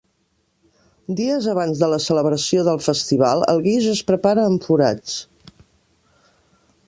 [1.19, 5.19] Dies abans de la celebració del festival, el guix es prepara en forats.